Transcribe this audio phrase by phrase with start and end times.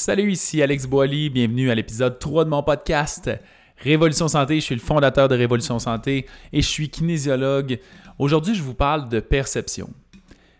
[0.00, 3.30] Salut, ici Alex Boily, bienvenue à l'épisode 3 de mon podcast
[3.76, 4.54] Révolution Santé.
[4.54, 7.78] Je suis le fondateur de Révolution Santé et je suis kinésiologue.
[8.18, 9.90] Aujourd'hui, je vous parle de perception.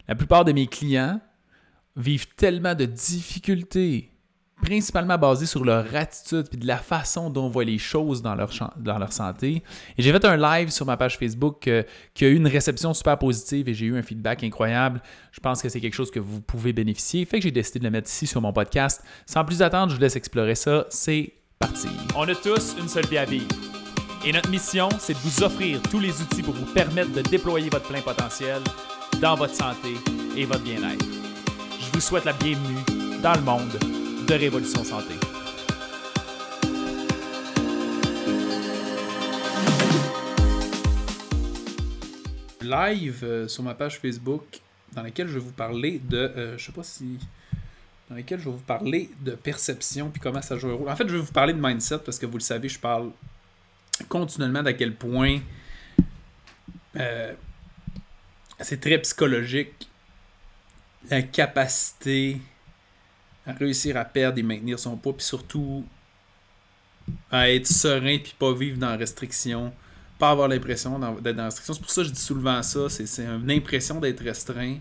[0.09, 1.23] La plupart de mes clients
[1.97, 4.11] vivent tellement de difficultés
[4.61, 8.35] principalement basé sur leur attitude et de la façon dont on voit les choses dans
[8.35, 9.63] leur, dans leur santé.
[9.97, 11.83] Et j'ai fait un live sur ma page Facebook euh,
[12.15, 15.03] qui a eu une réception super positive et j'ai eu un feedback incroyable.
[15.33, 17.25] Je pense que c'est quelque chose que vous pouvez bénéficier.
[17.25, 19.03] Fait que j'ai décidé de le mettre ici sur mon podcast.
[19.27, 20.87] Sans plus attendre, je vous laisse explorer ça.
[20.91, 21.89] C'est parti.
[22.17, 23.49] On a tous une seule vie à vivre.
[24.25, 27.71] Et notre mission, c'est de vous offrir tous les outils pour vous permettre de déployer
[27.71, 28.61] votre plein potentiel
[29.21, 29.95] dans votre santé
[30.37, 31.05] et votre bien-être.
[31.81, 32.85] Je vous souhaite la bienvenue
[33.23, 33.90] dans le monde
[34.35, 35.15] Révolution Santé.
[42.63, 44.45] Live euh, sur ma page Facebook
[44.93, 46.17] dans laquelle je vais vous parler de.
[46.17, 47.19] Euh, je sais pas si.
[48.09, 50.89] Dans laquelle je vais vous parler de perception puis comment ça joue un rôle.
[50.89, 53.11] En fait, je vais vous parler de mindset parce que vous le savez, je parle
[54.09, 55.39] continuellement d'à quel point
[56.97, 57.35] euh,
[58.59, 59.89] c'est très psychologique
[61.09, 62.39] la capacité
[63.47, 65.85] à réussir à perdre et maintenir son poids, puis surtout
[67.31, 69.73] à être serein puis pas vivre dans la restriction,
[70.19, 71.75] pas avoir l'impression d'être dans la restriction.
[71.75, 74.79] C'est pour ça que je dis souvent ça, c'est une impression d'être restreint.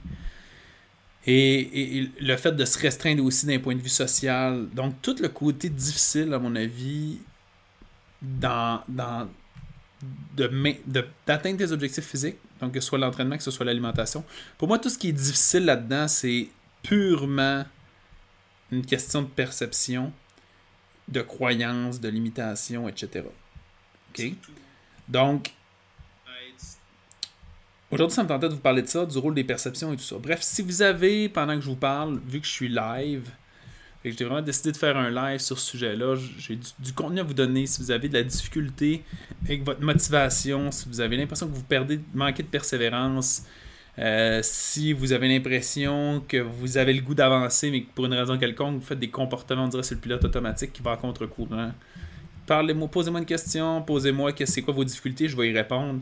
[1.26, 4.68] Et, le fait de se restreindre aussi d'un point de vue social.
[4.74, 7.20] Donc, tout le côté difficile, à mon avis,
[8.22, 9.28] dans, dans
[10.36, 14.24] d'atteindre tes objectifs physiques, donc que ce soit l'entraînement, que ce soit l'alimentation.
[14.58, 16.48] Pour moi, tout ce qui est difficile là-dedans, c'est
[16.82, 17.66] purement
[18.72, 20.12] une question de perception,
[21.08, 23.26] de croyance, de limitation, etc.
[24.12, 24.34] OK?
[25.08, 25.52] Donc,
[27.92, 30.04] aujourd'hui, ça me tentait de vous parler de ça, du rôle des perceptions et tout
[30.04, 30.18] ça.
[30.18, 33.30] Bref, si vous avez, pendant que je vous parle, vu que je suis live,
[34.04, 36.16] et que j'ai vraiment décidé de faire un live sur ce sujet-là.
[36.38, 37.66] J'ai du, contenu à vous donner.
[37.66, 39.04] Si vous avez de la difficulté
[39.44, 43.44] avec votre motivation, si vous avez l'impression que vous perdez, manquez de persévérance,
[44.00, 48.14] euh, si vous avez l'impression que vous avez le goût d'avancer, mais que pour une
[48.14, 50.98] raison quelconque, vous faites des comportements, on dirait, sur le pilote automatique qui va à
[50.98, 51.72] contre-courant,
[52.48, 56.00] parlez-moi, posez-moi une question, posez-moi c'est quoi vos difficultés, je vais y répondre.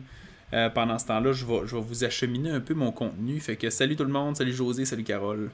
[0.53, 3.39] Euh, pendant ce temps-là, je vais, je vous acheminer un peu mon contenu.
[3.39, 5.49] Fait que salut tout le monde, salut José, salut Carole,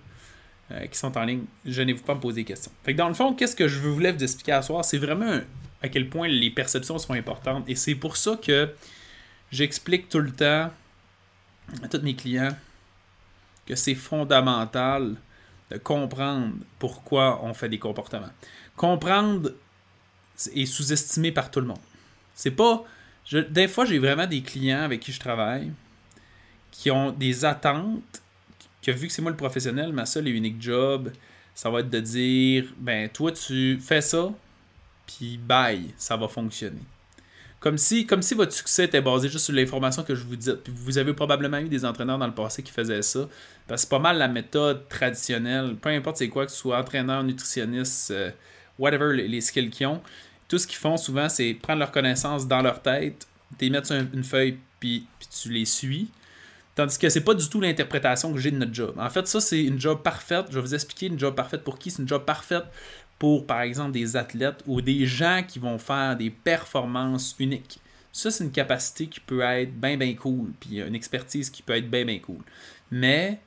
[0.71, 1.45] euh, qui sont en ligne.
[1.65, 2.71] Gênez-vous pas à me poser des questions.
[2.83, 5.39] Fait que dans le fond, qu'est-ce que je voulais vous expliquer à soir, c'est vraiment
[5.81, 7.63] à quel point les perceptions sont importantes.
[7.67, 8.69] Et c'est pour ça que
[9.51, 10.69] j'explique tout le temps
[11.81, 12.55] à tous mes clients
[13.65, 15.15] que c'est fondamental
[15.71, 18.31] de comprendre pourquoi on fait des comportements.
[18.75, 19.53] Comprendre
[20.53, 21.79] est sous-estimé par tout le monde.
[22.35, 22.83] C'est pas.
[23.49, 25.71] des fois, j'ai vraiment des clients avec qui je travaille
[26.73, 28.21] qui ont des attentes,
[28.81, 31.11] que vu que c'est moi le professionnel, ma seule et unique job,
[31.53, 34.33] ça va être de dire ben toi tu fais ça,
[35.05, 36.81] puis bye, ça va fonctionner.
[37.63, 40.51] Comme si, comme si votre succès était basé juste sur l'information que je vous dis.
[40.61, 43.29] Puis vous avez probablement eu des entraîneurs dans le passé qui faisaient ça.
[43.67, 45.77] Parce c'est pas mal la méthode traditionnelle.
[45.81, 48.31] Peu importe c'est quoi, que ce soit entraîneur, nutritionniste, euh,
[48.77, 50.01] whatever les, skills qu'ils ont.
[50.49, 53.25] Tout ce qu'ils font souvent, c'est prendre leurs connaissances dans leur tête,
[53.61, 56.09] les sur une feuille, puis, puis tu les suis.
[56.75, 58.93] Tandis que c'est pas du tout l'interprétation que j'ai de notre job.
[58.97, 60.47] En fait, ça, c'est une job parfaite.
[60.49, 61.91] Je vais vous expliquer une job parfaite pour qui.
[61.91, 62.65] C'est une job parfaite?
[63.19, 67.79] Pour, par exemple, des athlètes ou des gens qui vont faire des performances uniques.
[68.11, 71.75] Ça, c'est une capacité qui peut être bien, bien cool, puis une expertise qui peut
[71.75, 72.41] être bien, bien cool.
[72.91, 73.39] Mais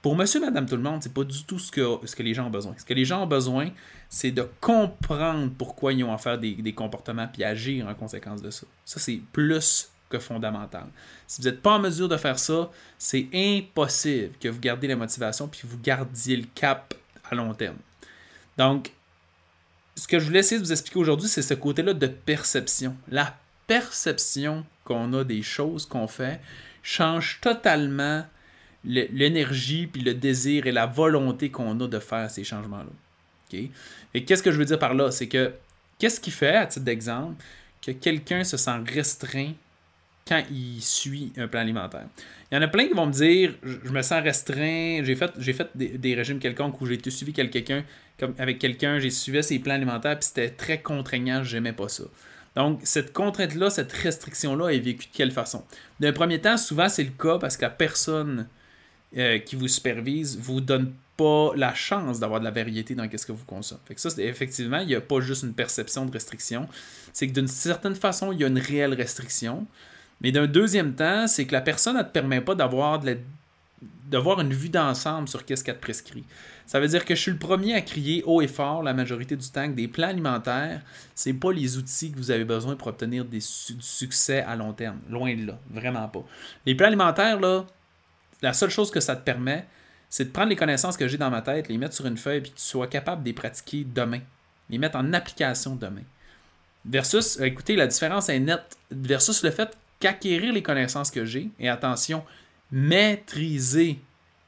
[0.00, 2.32] pour monsieur, madame, tout le monde, c'est pas du tout ce que, ce que les
[2.32, 2.74] gens ont besoin.
[2.78, 3.70] Ce que les gens ont besoin,
[4.08, 8.40] c'est de comprendre pourquoi ils ont à faire des, des comportements puis agir en conséquence
[8.40, 8.66] de ça.
[8.84, 10.86] Ça, c'est plus que fondamental.
[11.26, 14.96] Si vous n'êtes pas en mesure de faire ça, c'est impossible que vous gardiez la
[14.96, 16.94] motivation puis vous gardiez le cap
[17.30, 17.76] à long terme.
[18.58, 18.92] Donc,
[19.94, 22.96] ce que je voulais essayer de vous expliquer aujourd'hui, c'est ce côté-là de perception.
[23.08, 23.36] La
[23.66, 26.40] perception qu'on a des choses qu'on fait
[26.82, 28.24] change totalement
[28.84, 32.90] l'énergie, puis le désir et la volonté qu'on a de faire ces changements-là.
[34.14, 35.10] Et qu'est-ce que je veux dire par là?
[35.10, 35.52] C'est que
[35.98, 37.42] qu'est-ce qui fait, à titre d'exemple,
[37.82, 39.52] que quelqu'un se sent restreint
[40.28, 42.06] quand il suit un plan alimentaire.
[42.50, 45.30] Il y en a plein qui vont me dire je me sens restreint, j'ai fait,
[45.38, 47.84] j'ai fait des, régimes quelconques où j'ai été suivi quelqu'un,
[48.38, 52.04] avec quelqu'un, j'ai suivi ses plans alimentaires, puis c'était très contraignant, j'aimais pas ça.
[52.56, 55.64] Donc, cette contrainte-là, cette restriction-là est vécue de quelle façon?
[56.00, 58.48] D'un premier temps, souvent c'est le cas parce que la personne
[59.16, 63.26] euh, qui vous supervise vous donne pas la chance d'avoir de la variété dans ce
[63.26, 63.80] que vous consommez.
[63.86, 66.68] Fait que ça, effectivement, il n'y a pas juste une perception de restriction,
[67.12, 69.66] c'est que d'une certaine façon, il y a une réelle restriction.
[70.20, 73.18] Mais d'un deuxième temps, c'est que la personne ne te permet pas d'avoir de
[74.08, 76.24] d'avoir une vue d'ensemble sur qu'est-ce qu'elle te prescrit.
[76.66, 79.36] Ça veut dire que je suis le premier à crier haut et fort la majorité
[79.36, 80.80] du temps que des plans alimentaires,
[81.14, 84.72] c'est pas les outils que vous avez besoin pour obtenir des du succès à long
[84.72, 84.98] terme.
[85.10, 86.24] Loin de là, vraiment pas.
[86.64, 87.66] Les plans alimentaires, là,
[88.40, 89.66] la seule chose que ça te permet,
[90.08, 92.40] c'est de prendre les connaissances que j'ai dans ma tête, les mettre sur une feuille,
[92.40, 94.20] puis que tu sois capable de les pratiquer demain,
[94.70, 96.04] les mettre en application demain.
[96.86, 101.68] Versus, écoutez, la différence est nette, versus le fait qu'acquérir les connaissances que j'ai, et
[101.68, 102.24] attention,
[102.70, 103.98] maîtriser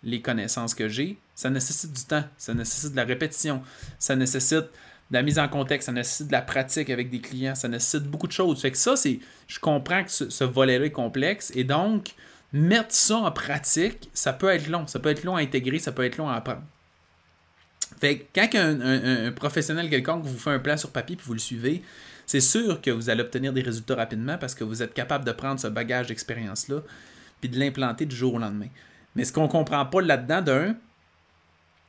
[0.02, 3.62] les connaissances que j'ai, ça nécessite du temps, ça nécessite de la répétition,
[3.99, 4.67] ça nécessite
[5.11, 8.05] de la mise en contexte, ça nécessite de la pratique avec des clients, ça nécessite
[8.05, 8.61] beaucoup de choses.
[8.61, 9.19] Fait que ça, c'est.
[9.49, 12.14] Je comprends que ce, volet-là est complexe et donc
[12.53, 14.87] mettre ça en pratique, ça peut être long.
[14.87, 16.62] Ça peut être long à intégrer, ça peut être long à apprendre.
[18.00, 21.41] Fait que quand un, professionnel quelconque vous fait un plan sur papier puis vous le
[21.41, 21.82] suivez,
[22.31, 25.32] c'est sûr que vous allez obtenir des résultats rapidement parce que vous êtes capable de
[25.32, 26.81] prendre ce bagage d'expérience-là
[27.41, 28.69] puis de l'implanter du jour au lendemain.
[29.17, 30.77] Mais ce qu'on ne comprend pas là-dedans, d'un,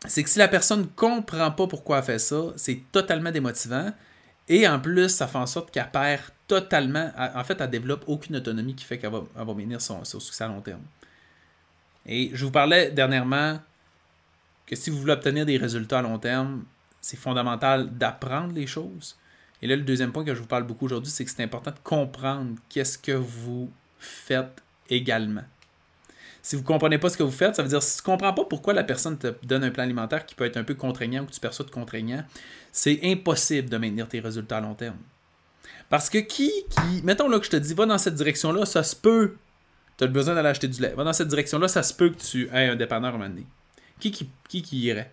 [0.07, 3.93] c'est que si la personne ne comprend pas pourquoi elle fait ça, c'est totalement démotivant.
[4.49, 7.11] Et en plus, ça fait en sorte qu'elle perd totalement.
[7.35, 10.47] En fait, elle développe aucune autonomie qui fait qu'elle va, va son, son, succès à
[10.47, 10.81] long terme.
[12.07, 13.59] Et je vous parlais dernièrement
[14.65, 16.63] que si vous voulez obtenir des résultats à long terme,
[16.99, 19.17] c'est fondamental d'apprendre les choses.
[19.61, 21.71] Et là, le deuxième point que je vous parle beaucoup aujourd'hui, c'est que c'est important
[21.71, 25.43] de comprendre qu'est-ce que vous faites également.
[26.41, 28.13] Si vous ne comprenez pas ce que vous faites, ça veut dire si tu ne
[28.13, 30.73] comprends pas pourquoi la personne te donne un plan alimentaire qui peut être un peu
[30.73, 32.23] contraignant ou que tu perçois de contraignant,
[32.71, 34.97] c'est impossible de maintenir tes résultats à long terme.
[35.89, 38.81] Parce que qui, qui, mettons là que je te dis, va dans cette direction-là, ça
[38.81, 39.35] se peut,
[39.97, 42.17] tu as besoin d'aller acheter du lait, va dans cette direction-là, ça se peut que
[42.19, 43.45] tu aies un dépanneur à un moment donné.
[43.99, 45.11] Qui, qui, qui, irait?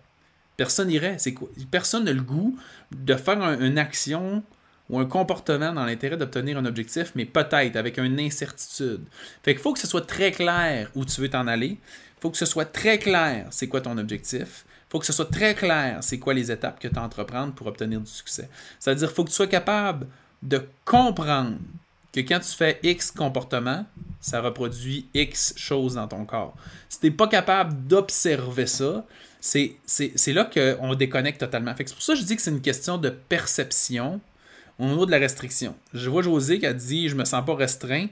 [0.59, 1.15] Personne irait.
[1.19, 1.47] C'est quoi?
[1.71, 2.59] Personne n'a le goût
[2.91, 4.43] de faire une action
[4.89, 9.05] ou un comportement dans l'intérêt d'obtenir un objectif, mais peut-être avec une incertitude.
[9.41, 11.77] Fait qu'il faut que ce soit très clair où tu veux t'en aller.
[11.77, 14.65] Il faut que ce soit très clair c'est quoi ton objectif.
[14.67, 17.53] Il faut que ce soit très clair c'est quoi les étapes que tu as entreprendre
[17.53, 18.49] pour obtenir du succès.
[18.81, 20.07] C'est-à-dire qu'il faut que tu sois capable
[20.43, 21.55] de comprendre
[22.13, 23.85] que quand tu fais X comportement,
[24.19, 26.55] ça reproduit X choses dans ton corps.
[26.89, 29.05] Si tu pas capable d'observer ça,
[29.39, 29.77] c'est
[30.27, 31.73] là qu'on déconnecte totalement.
[31.77, 34.19] C'est pour ça que je dis que c'est une question de perception
[34.79, 35.75] au niveau de la restriction.
[35.93, 38.07] Je vois José qui a dit Je me sens pas restreint.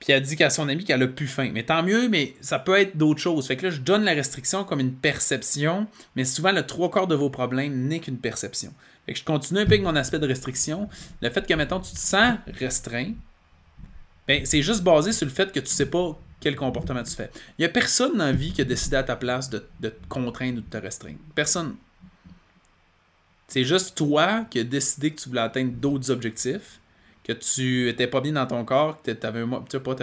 [0.00, 1.50] Puis elle dit qu'à son ami qu'elle a plus faim.
[1.54, 3.46] Mais tant mieux, mais ça peut être d'autres choses.
[3.46, 7.06] Fait que là, je donne la restriction comme une perception, mais souvent le trois quarts
[7.06, 8.74] de vos problèmes n'est qu'une perception.
[9.06, 10.88] Fait que je continue un peu avec mon aspect de restriction.
[11.20, 13.12] Le fait que, mettons, tu te sens restreint,
[14.26, 17.30] ben, c'est juste basé sur le fait que tu sais pas quel comportement tu fais.
[17.58, 19.90] Il n'y a personne dans la vie qui a décidé à ta place de, de
[19.90, 21.18] te contraindre ou de te restreindre.
[21.34, 21.76] Personne.
[23.48, 26.80] C'est juste toi qui as décidé que tu voulais atteindre d'autres objectifs,
[27.24, 29.44] que tu étais pas bien dans ton corps, que tu avais,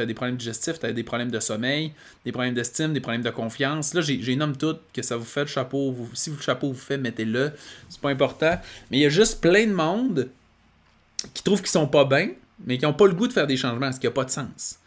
[0.07, 1.93] des problèmes digestifs, tu avais des problèmes de sommeil,
[2.25, 3.93] des problèmes d'estime, des problèmes de confiance.
[3.93, 5.95] Là, j'ai nomme tout, que ça vous fait le chapeau.
[6.13, 7.51] si le chapeau vous fait, mettez-le.
[7.89, 8.59] C'est pas important.
[8.89, 10.29] Mais il y a juste plein de monde
[11.35, 12.31] qui trouvent qu'ils sont pas bien,
[12.65, 14.31] mais qui n'ont pas le goût de faire des changements, ce qui n'a pas de
[14.31, 14.79] sens.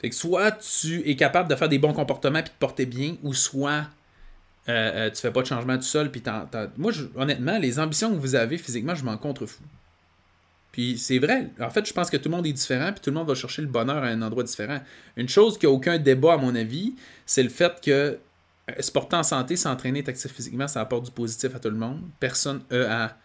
[0.00, 2.86] Fait que soit tu es capable de faire des bons comportements et de te porter
[2.86, 3.86] bien, ou soit
[4.68, 6.12] euh, euh, tu fais pas de changement tout seul.
[6.12, 6.22] Puis
[6.76, 9.62] Moi, honnêtement, les ambitions que vous avez physiquement, je m'en contrefous.
[10.72, 11.50] Puis c'est vrai.
[11.60, 13.34] En fait, je pense que tout le monde est différent, puis tout le monde va
[13.34, 14.80] chercher le bonheur à un endroit différent.
[15.16, 16.94] Une chose qui n'a aucun débat, à mon avis,
[17.26, 21.04] c'est le fait que euh, se porter en santé, s'entraîner, être actif physiquement, ça apporte
[21.04, 22.00] du positif à tout le monde.
[22.18, 23.16] Personne a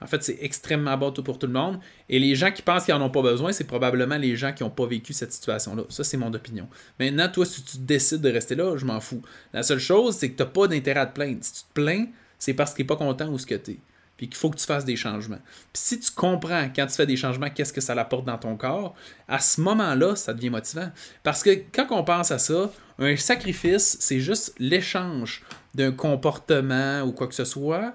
[0.00, 1.80] en fait, c'est extrêmement bon pour tout le monde.
[2.08, 4.62] Et les gens qui pensent qu'ils n'en ont pas besoin, c'est probablement les gens qui
[4.62, 5.82] n'ont pas vécu cette situation-là.
[5.88, 6.68] Ça, c'est mon opinion.
[7.00, 9.22] Maintenant, toi, si tu décides de rester là, je m'en fous.
[9.52, 11.38] La seule chose, c'est que tu n'as pas d'intérêt à te plaindre.
[11.40, 12.06] Si tu te plains,
[12.38, 13.80] c'est parce que tu pas content où ce que tu.
[14.18, 15.38] Puis qu'il faut que tu fasses des changements.
[15.72, 18.56] Puis si tu comprends quand tu fais des changements, qu'est-ce que ça apporte dans ton
[18.56, 18.94] corps,
[19.28, 20.90] à ce moment-là, ça devient motivant.
[21.22, 25.42] Parce que quand on pense à ça, un sacrifice, c'est juste l'échange
[25.74, 27.94] d'un comportement ou quoi que ce soit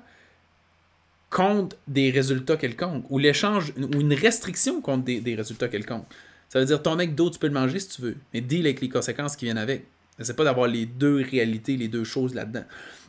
[1.30, 6.06] contre des résultats quelconques, ou l'échange, ou une restriction contre des, résultats quelconques.
[6.48, 8.82] Ça veut dire ton McDo, tu peux le manger si tu veux, mais deal avec
[8.82, 9.86] les conséquences qui viennent avec.
[10.20, 12.66] C'est pas d'avoir les deux réalités, les deux choses là-dedans.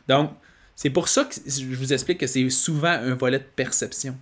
[0.07, 0.31] Donc,
[0.75, 4.17] c'est pour ça que je vous explique que c'est souvent un volet de perception.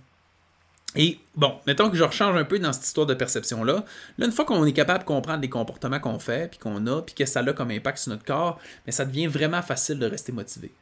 [0.96, 3.84] Et bon, mettons que je rechange un peu dans cette histoire de perception-là.
[4.18, 7.02] Là, une fois qu'on est capable de comprendre les comportements qu'on fait, puis qu'on a,
[7.02, 10.06] puis que ça a comme impact sur notre corps, mais ça devient vraiment facile de
[10.06, 10.72] rester motivé.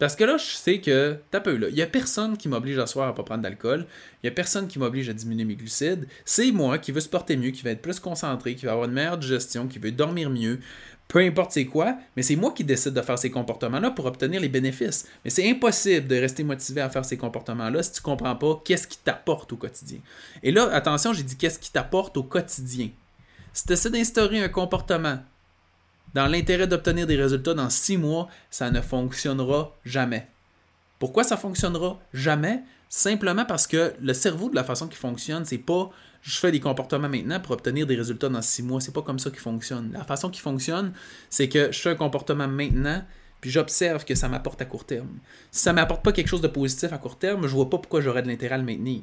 [0.00, 2.78] Parce que là, je sais que, t'as peu là, il n'y a personne qui m'oblige
[2.78, 5.56] à soir à pas prendre d'alcool, il n'y a personne qui m'oblige à diminuer mes
[5.56, 8.72] glucides, c'est moi qui veux se porter mieux, qui va être plus concentré, qui va
[8.72, 10.58] avoir une meilleure digestion, qui veut dormir mieux,
[11.06, 14.40] peu importe c'est quoi, mais c'est moi qui décide de faire ces comportements-là pour obtenir
[14.40, 15.06] les bénéfices.
[15.22, 18.88] Mais c'est impossible de rester motivé à faire ces comportements-là si tu comprends pas qu'est-ce
[18.88, 19.98] qui t'apporte au quotidien.
[20.42, 22.88] Et là, attention, j'ai dit qu'est-ce qui t'apporte au quotidien.
[23.52, 25.18] Si tu essaies d'instaurer un comportement
[26.14, 30.26] dans l'intérêt d'obtenir des résultats dans six mois, ça ne fonctionnera jamais.
[30.98, 32.62] Pourquoi ça fonctionnera jamais?
[32.88, 35.90] Simplement parce que le cerveau, de la façon qu'il fonctionne, c'est pas
[36.22, 38.80] je fais des comportements maintenant pour obtenir des résultats dans six mois.
[38.80, 39.90] C'est pas comme ça qu'il fonctionne.
[39.92, 40.92] La façon qu'il fonctionne,
[41.30, 43.02] c'est que je fais un comportement maintenant,
[43.40, 45.18] puis j'observe que ça m'apporte à court terme.
[45.50, 48.00] Si ça m'apporte pas quelque chose de positif à court terme, je vois pas pourquoi
[48.00, 49.02] j'aurais de l'intérêt à le maintenir.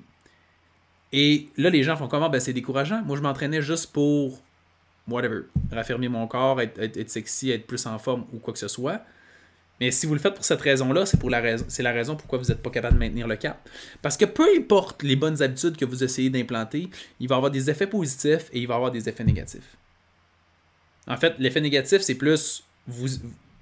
[1.13, 2.29] Et là, les gens font comment?
[2.29, 3.01] Ben, c'est décourageant.
[3.03, 4.41] Moi, je m'entraînais juste pour,
[5.07, 9.01] whatever, raffermir mon corps, être, sexy, être plus en forme ou quoi que ce soit.
[9.79, 12.15] Mais si vous le faites pour cette raison-là, c'est pour la raison, c'est la raison
[12.15, 13.69] pourquoi vous n'êtes pas capable de maintenir le cap.
[14.01, 17.69] Parce que peu importe les bonnes habitudes que vous essayez d'implanter, il va avoir des
[17.69, 19.77] effets positifs et il va avoir des effets négatifs.
[21.07, 23.07] En fait, l'effet négatif, c'est plus vous,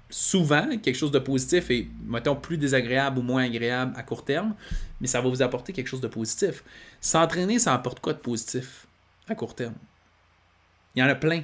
[0.08, 4.54] souvent quelque chose de positif et, mettons, plus désagréable ou moins agréable à court terme,
[5.00, 6.64] mais ça va vous apporter quelque chose de positif.
[7.00, 8.86] S'entraîner, ça apporte quoi de positif
[9.28, 9.74] à court terme?
[10.96, 11.42] Il y en a plein.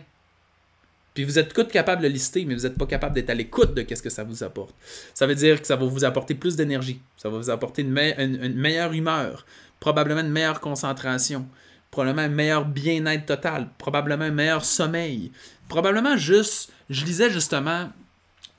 [1.14, 3.94] Puis vous êtes capable de lister, mais vous n'êtes pas capable d'être à l'écoute de
[3.94, 4.74] ce que ça vous apporte.
[5.12, 7.96] Ça veut dire que ça va vous apporter plus d'énergie, ça va vous apporter une,
[7.98, 9.44] une, meilleure humeur,
[9.78, 11.46] probablement une meilleure concentration,
[11.90, 15.30] probablement un meilleur bien-être total, probablement un meilleur sommeil,
[15.68, 17.90] probablement juste, je lisais justement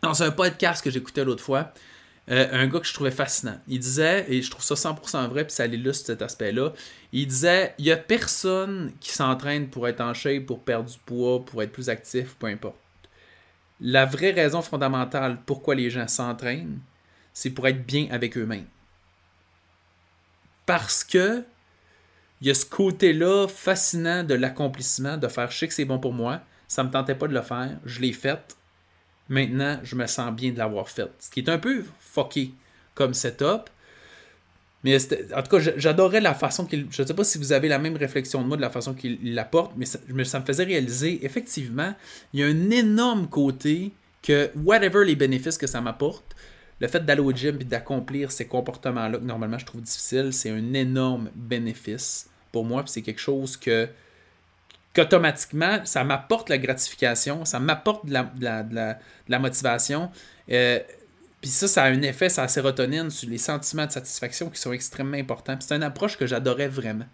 [0.04, 1.74] dans un podcast que j'écoutais l'autre fois,
[2.32, 3.60] euh, un gars que je trouvais fascinant.
[3.68, 6.72] Il disait, et je trouve ça 100% vrai, puis ça illustre cet aspect-là,
[7.12, 10.98] il disait, il n'y a personne qui s'entraîne pour être en shape, pour perdre du
[11.06, 12.78] poids, pour être plus actif, peu importe.
[13.82, 16.80] La vraie raison fondamentale pourquoi les gens s'entraînent,
[17.34, 18.68] c'est pour être bien avec eux-mêmes.
[20.66, 21.44] Parce que
[22.40, 26.00] il y a ce côté-là fascinant de l'accomplissement, de faire je sais que c'est bon
[26.00, 28.58] pour moi, ça ne me tentait pas de le faire, je l'ai fait,
[29.30, 31.10] Maintenant, je me sens bien de l'avoir fait.
[31.20, 32.52] Ce qui est un peu fucké
[32.94, 33.70] comme setup.
[34.84, 34.98] Mais
[35.34, 36.88] en tout cas, j'adorais la façon qu'il.
[36.92, 38.94] Je ne sais pas si vous avez la même réflexion de moi de la façon
[38.94, 41.94] qu'il l'apporte, mais ça, ça, me faisait réaliser, effectivement,
[42.34, 46.36] il y a un énorme côté que, whatever les bénéfices que ça m'apporte,
[46.80, 50.50] le fait d'aller au gym et d'accomplir ces comportements-là que normalement je trouve difficiles, c'est
[50.50, 52.84] un énorme bénéfice pour moi.
[52.88, 53.88] c'est quelque chose que
[54.94, 60.12] qu'automatiquement, ça m'apporte la gratification, ça m'apporte de la, motivation.
[60.52, 60.80] Euh,
[61.42, 64.60] puis ça, ça a un effet sur la sérotonine, sur les sentiments de satisfaction qui
[64.60, 65.58] sont extrêmement importants.
[65.60, 67.06] C'est une approche que j'adorais vraiment.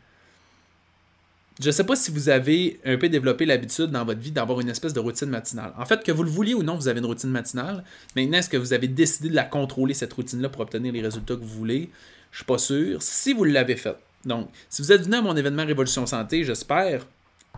[1.59, 4.61] Je ne sais pas si vous avez un peu développé l'habitude dans votre vie d'avoir
[4.61, 5.73] une espèce de routine matinale.
[5.77, 7.83] En fait, que vous le vouliez ou non, vous avez une routine matinale.
[8.15, 11.35] Maintenant, est-ce que vous avez décidé de la contrôler, cette routine-là, pour obtenir les résultats
[11.35, 11.89] que vous voulez?
[12.31, 13.01] Je ne suis pas sûr.
[13.01, 13.97] Si vous l'avez fait.
[14.23, 17.05] Donc, si vous êtes venu à mon événement Révolution Santé, j'espère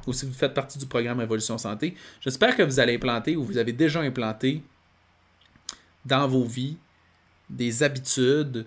[0.08, 3.44] ou si vous faites partie du programme Révolution Santé, j'espère que vous allez implanter ou
[3.44, 4.64] vous avez déjà implanté
[6.06, 6.78] dans vos vies
[7.50, 8.66] des habitudes,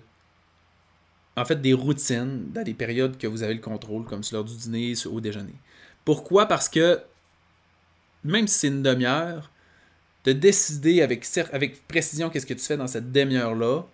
[1.35, 4.45] en fait des routines dans des périodes que vous avez le contrôle, comme sur l'heure
[4.45, 5.55] du dîner, au déjeuner.
[6.05, 6.45] Pourquoi?
[6.45, 7.01] Parce que
[8.23, 9.51] même si c'est une demi-heure,
[10.23, 13.85] de décider avec, avec précision qu'est-ce que tu fais dans cette demi-heure-là,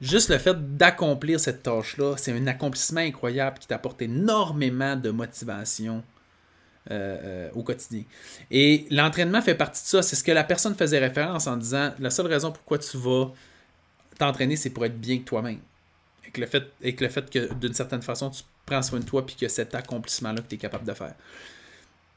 [0.00, 6.02] Juste le fait d'accomplir cette tâche-là, c'est un accomplissement incroyable qui t'apporte énormément de motivation
[6.90, 8.02] euh, euh, au quotidien.
[8.50, 10.02] Et l'entraînement fait partie de ça.
[10.02, 13.32] C'est ce que la personne faisait référence en disant la seule raison pourquoi tu vas
[14.18, 15.60] t'entraîner, c'est pour être bien que toi-même.
[16.26, 19.24] Et le fait, et le fait que d'une certaine façon, tu prends soin de toi
[19.24, 21.14] puis que cet accomplissement-là que tu es capable de faire.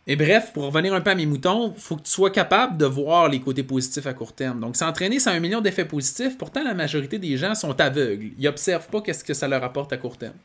[0.10, 2.78] Et bref, pour revenir un peu à mes moutons, il faut que tu sois capable
[2.78, 4.62] de voir les côtés positifs à court terme.
[4.62, 6.38] Donc, s'entraîner, ça a un million d'effets positifs.
[6.38, 8.32] Pourtant, la majorité des gens sont aveugles.
[8.38, 10.36] Ils n'observent pas qu'est-ce que ça leur apporte à court terme.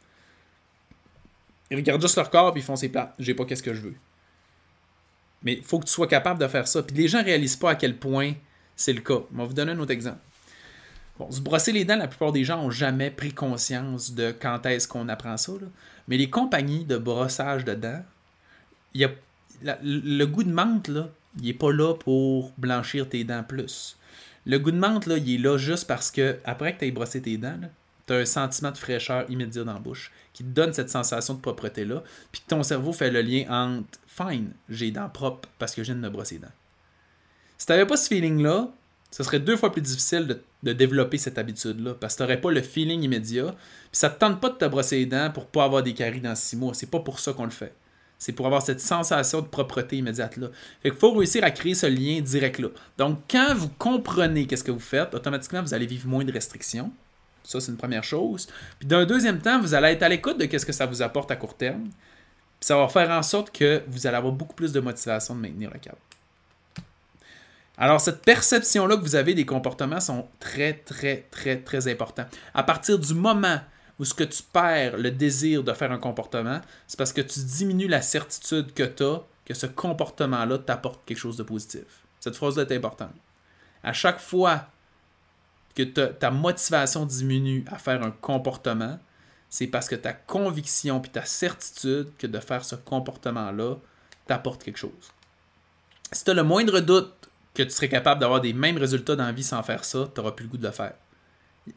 [1.70, 3.14] Ils regardent juste leur corps et ils font c'est plats.
[3.18, 3.94] J'ai pas qu'est-ce que je veux.
[5.44, 6.82] Mais il faut que tu sois capable de faire ça.
[6.82, 8.32] Puis les gens ne réalisent pas à quel point
[8.76, 9.20] c'est le cas.
[9.34, 10.18] On va vous donner un autre exemple.
[11.18, 14.64] Bon, se brosser les dents, la plupart des gens n'ont jamais pris conscience de quand
[14.66, 15.52] est-ce qu'on apprend ça.
[16.08, 18.02] Mais les compagnies de brossage de dents,
[18.94, 20.90] le goût de menthe,
[21.38, 23.96] il n'est pas là pour blanchir tes dents plus.
[24.46, 26.90] Le goût de menthe, là, il est là juste parce que après que tu aies
[26.90, 27.58] brossé tes dents,
[28.06, 31.34] tu as un sentiment de fraîcheur immédiat dans la bouche qui te donne cette sensation
[31.34, 35.74] de propreté-là, puis ton cerveau fait le lien entre fine, j'ai les dents propres parce
[35.74, 36.52] que je viens me brosser les dents.
[37.58, 38.68] Si tu n'avais pas ce feeling-là,
[39.10, 42.50] ce serait deux fois plus difficile de, développer cette habitude-là parce que tu n'aurais pas
[42.50, 45.46] le feeling immédiat, puis ça ne te tente pas de te brosser les dents pour
[45.46, 46.74] pas avoir des caries dans six mois.
[46.74, 47.74] C'est pas pour ça qu'on le fait.
[48.18, 50.48] C'est pour avoir cette sensation de propreté immédiate-là.
[50.82, 52.68] Fait faut réussir à créer ce lien direct-là.
[52.96, 56.92] Donc, quand vous comprenez qu'est-ce que vous faites, automatiquement, vous allez vivre moins de restrictions.
[57.42, 58.46] Ça, c'est une première chose.
[58.78, 61.30] Puis d'un deuxième temps, vous allez être à l'écoute de ce que ça vous apporte
[61.32, 61.90] à court terme.
[62.62, 65.40] Puis ça va faire en sorte que vous allez avoir beaucoup plus de motivation de
[65.40, 65.98] maintenir le cap.
[67.76, 72.26] Alors, cette perception-là que vous avez des comportements sont très, très, très, très importants.
[72.54, 73.58] À partir du moment
[73.98, 77.40] où ce que tu perds le désir de faire un comportement, c'est parce que tu
[77.40, 81.82] diminues la certitude que tu as que ce comportement-là t'apporte quelque chose de positif.
[82.20, 83.16] Cette phrase-là est importante.
[83.82, 84.68] À chaque fois
[85.74, 89.00] que ta motivation diminue à faire un comportement,
[89.52, 93.76] c'est parce que ta conviction puis ta certitude que de faire ce comportement-là
[94.26, 95.12] t'apporte quelque chose.
[96.10, 97.12] Si tu as le moindre doute
[97.52, 100.18] que tu serais capable d'avoir des mêmes résultats dans la vie sans faire ça, tu
[100.18, 100.94] n'auras plus le goût de le faire.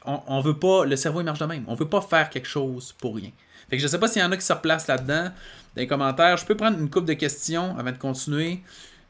[0.06, 1.66] On, veut pas, le cerveau il marche de même.
[1.68, 3.32] On veut pas faire quelque chose pour rien.
[3.70, 5.26] Fait que je sais pas s'il y en a qui se replacent là-dedans.
[5.26, 5.32] Dans
[5.76, 8.62] les commentaires, je peux prendre une coupe de questions avant de continuer.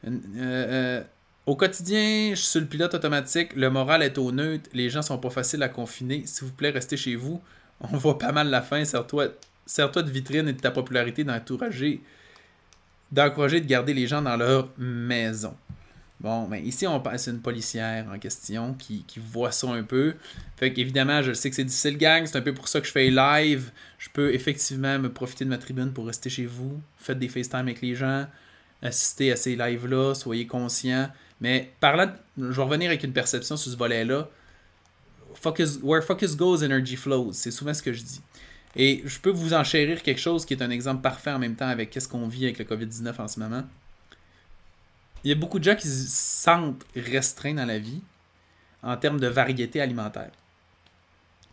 [0.04, 1.04] Euh, euh,
[1.46, 5.18] au quotidien, je suis le pilote automatique, le moral est au neutre, les gens sont
[5.18, 6.26] pas faciles à confiner.
[6.26, 7.40] S'il vous plaît, restez chez vous.
[7.80, 8.84] On voit pas mal la fin.
[8.84, 9.28] Sers-toi
[10.02, 12.00] de vitrine et de ta popularité d'encourager
[13.12, 15.54] d'encourager de garder les gens dans leur maison.
[16.18, 20.14] Bon, mais ici, on passe une policière en question qui, voit ça un peu.
[20.56, 22.24] Fait qu'évidemment, je sais que c'est difficile, gang.
[22.24, 23.70] C'est un peu pour ça que je fais live.
[23.98, 26.80] Je peux effectivement me profiter de ma tribune pour rester chez vous.
[26.96, 28.26] Faites des FaceTime avec les gens.
[28.80, 30.14] Assistez à ces lives-là.
[30.14, 31.10] Soyez conscients.
[31.42, 34.30] Mais par là, je vais revenir avec une perception sur ce volet-là.
[35.82, 37.32] Where focus goes, energy flows.
[37.32, 38.20] C'est souvent ce que je dis.
[38.74, 41.68] Et je peux vous enchérir quelque chose qui est un exemple parfait en même temps
[41.68, 43.64] avec ce qu'on vit avec le COVID-19 en ce moment
[45.26, 48.00] il y a beaucoup de gens qui se sentent restreints dans la vie
[48.84, 50.30] en termes de variété alimentaire.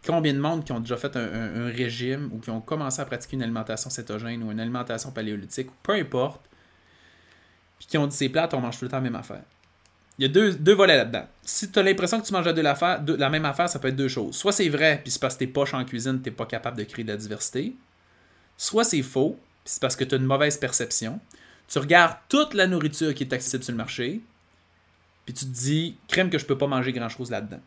[0.06, 3.36] Combien de monde qui ont déjà fait un, régime ou qui ont commencé à pratiquer
[3.36, 6.42] une alimentation cétogène ou une alimentation paléolithique, peu importe,
[7.80, 9.42] puis qui ont dit c'est plate, on mange tout le temps la même affaire.
[10.20, 11.28] Il y a deux, volets là-dedans.
[11.42, 14.08] Si tu as l'impression que tu manges la, la même affaire, ça peut être deux
[14.08, 14.36] choses.
[14.36, 16.84] Soit c'est vrai, puis c'est parce que t'es poche en cuisine, t'es pas capable de
[16.84, 17.76] créer de la diversité.
[18.58, 21.20] Soit c'est faux, puis c'est parce que tu as une mauvaise perception.
[21.68, 24.22] Tu regardes toute la nourriture qui est accessible sur le marché,
[25.26, 27.62] puis tu te dis, crème que je peux pas manger grand-chose là-dedans.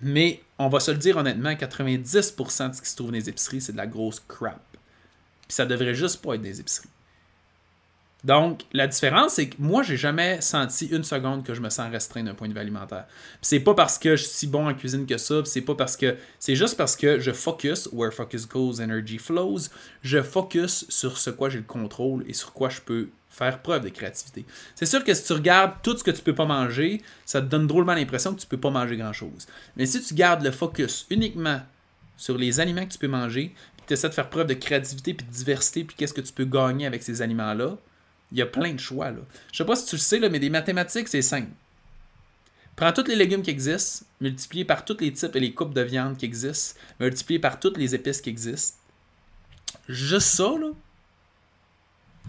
[0.00, 3.28] Mais on va se le dire honnêtement, 90% de ce qui se trouve dans les
[3.28, 4.62] épiceries, c'est de la grosse crap.
[4.72, 6.88] Puis ça devrait juste pas être des épiceries.
[8.24, 11.90] Donc, la différence, c'est que moi, j'ai jamais senti une seconde que je me sens
[11.90, 13.06] restreint d'un point de vue alimentaire.
[13.42, 15.96] c'est pas parce que je suis si bon en cuisine que ça, c'est pas parce
[15.96, 16.16] que.
[16.40, 19.68] C'est juste parce que je focus, where focus goes, energy flows.
[20.02, 23.84] Je focus sur ce quoi j'ai le contrôle et sur quoi je peux faire preuve
[23.84, 24.44] de créativité.
[24.74, 27.46] C'est sûr que si tu regardes tout ce que tu peux pas manger, ça te
[27.46, 29.46] donne drôlement l'impression que tu peux pas manger grand chose.
[29.76, 31.60] Mais si tu gardes le focus uniquement
[32.16, 35.14] sur les aliments que tu peux manger, puis tu essaies de faire preuve de créativité
[35.14, 37.78] puis de diversité, puis qu'est-ce que tu peux gagner avec ces aliments-là,
[38.32, 39.10] il y a plein de choix.
[39.10, 39.20] Là.
[39.52, 41.50] Je sais pas si tu le sais, là, mais des mathématiques, c'est simple.
[42.76, 45.80] Prends tous les légumes qui existent, multiplié par tous les types et les coupes de
[45.80, 48.78] viande qui existent, multiplié par toutes les épices qui existent.
[49.88, 50.70] Juste ça, là,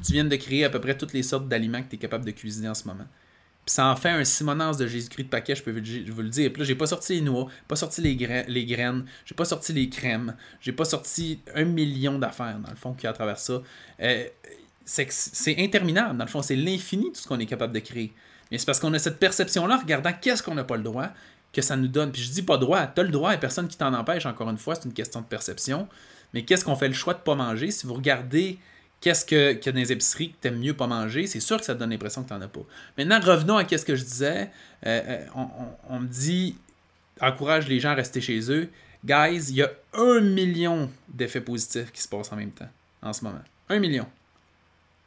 [0.03, 2.25] tu viens de créer à peu près toutes les sortes d'aliments que tu es capable
[2.25, 3.05] de cuisiner en ce moment.
[3.65, 6.51] Puis ça en fait un simonance de Jésus-Christ de paquet, je peux vous le dire.
[6.51, 9.73] Puis là, j'ai pas sorti les noix, pas sorti les, les graines, j'ai pas sorti
[9.73, 13.61] les crèmes, j'ai pas sorti un million d'affaires, dans le fond, qui à travers ça.
[14.01, 14.27] Euh,
[14.89, 16.17] c'est interminable.
[16.17, 18.11] Dans le fond, c'est l'infini tout ce qu'on est capable de créer.
[18.51, 21.09] Mais c'est parce qu'on a cette perception-là, regardant qu'est-ce qu'on n'a pas le droit,
[21.53, 22.11] que ça nous donne.
[22.11, 24.49] Puis je dis pas droit, tu as le droit, et personne qui t'en empêche, encore
[24.49, 25.87] une fois, c'est une question de perception.
[26.33, 27.71] Mais qu'est-ce qu'on fait le choix de pas manger?
[27.71, 28.59] Si vous regardez
[29.01, 31.65] qu'est-ce y a dans les épiceries que tu aimes mieux pas manger, c'est sûr que
[31.65, 32.61] ça te donne l'impression que tu n'en as pas.
[32.97, 34.51] Maintenant, revenons à ce que je disais.
[34.85, 35.25] Euh, euh,
[35.89, 36.55] on, me dit
[37.21, 38.69] encourage les gens à rester chez eux.
[39.05, 42.69] Guys, il y a un million d'effets positifs qui se passent en même temps
[43.01, 43.41] en ce moment.
[43.69, 44.07] Un million.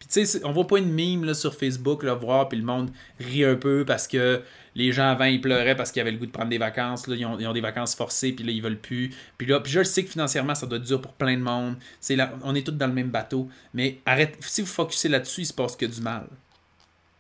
[0.03, 3.45] Puis tu sais, on voit pas une mime sur Facebook, voir, puis le monde rit
[3.45, 4.43] un peu parce que
[4.75, 7.07] les gens avant, ils pleuraient parce qu'ils avaient le goût de prendre des vacances.
[7.07, 9.15] Là, ils, ont, des vacances forcées, puis là, ils veulent plus.
[9.39, 11.77] Puis là, puis je sais que financièrement, ça doit être dur pour plein de monde.
[12.01, 13.49] C'est là, on est tous dans le même bateau.
[13.75, 16.27] Mais arrête, si vous focussez là-dessus, il se passe que du mal.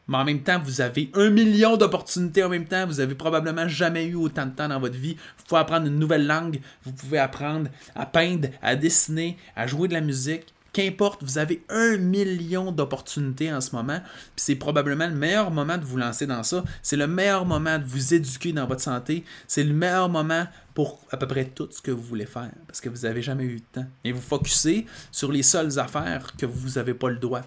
[0.08, 2.84] Mais en même temps, vous avez un million d'opportunités en même temps.
[2.88, 5.16] Vous avez probablement jamais eu autant de temps dans votre vie.
[5.38, 6.60] Vous pouvez apprendre une nouvelle langue.
[6.82, 10.52] Vous pouvez apprendre à peindre, à dessiner, à jouer de la musique.
[10.72, 15.76] Qu'importe, vous avez un million d'opportunités en ce moment, puis c'est probablement le meilleur moment
[15.76, 16.64] de vous lancer dans ça.
[16.82, 19.22] C'est le meilleur moment de vous éduquer dans votre santé.
[19.46, 22.80] C'est le meilleur moment pour à peu près tout ce que vous voulez faire, parce
[22.80, 23.86] que vous n'avez jamais eu de temps.
[24.02, 27.42] Et vous focussez sur les seules affaires que vous n'avez pas le droit.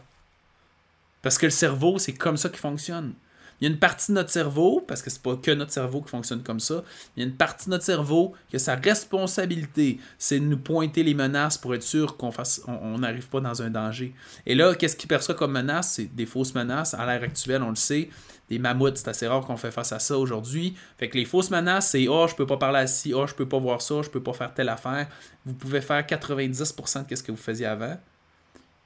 [1.24, 3.14] Parce que le cerveau, c'est comme ça qu'il fonctionne.
[3.60, 6.02] Il y a une partie de notre cerveau, parce que c'est pas que notre cerveau
[6.02, 6.84] qui fonctionne comme ça,
[7.16, 10.58] il y a une partie de notre cerveau qui a sa responsabilité, c'est de nous
[10.58, 14.14] pointer les menaces pour être sûr qu'on fasse, on n'arrive pas dans un danger.
[14.46, 15.94] Et là, qu'est-ce qu'il perçoit comme menace?
[15.94, 16.94] C'est des fausses menaces.
[16.94, 18.10] À l'ère actuelle, on le sait,
[18.50, 20.76] des mammouths, c'est assez rare qu'on fait face à ça aujourd'hui.
[20.98, 23.48] Fait que les fausses menaces, c'est oh, je peux pas parler assis, oh, je peux
[23.48, 25.08] pas voir ça, je peux pas faire telle affaire.
[25.46, 27.98] Vous pouvez faire 90% de ce que vous faisiez avant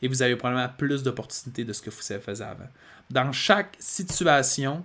[0.01, 2.67] et vous avez probablement plus d'opportunités de ce que vous faisiez avant.
[3.09, 4.83] Dans chaque situation,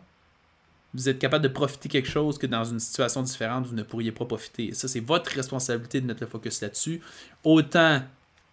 [0.95, 4.13] vous êtes capable de profiter quelque chose que dans une situation différente, vous ne pourriez
[4.13, 4.69] pas profiter.
[4.69, 7.01] Et ça, c'est votre responsabilité de mettre le focus là-dessus.
[7.43, 8.03] Autant